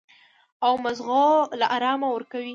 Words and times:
او 0.65 0.73
مزغو 0.85 1.27
له 1.59 1.65
ارام 1.75 1.99
ورکوي- 2.09 2.47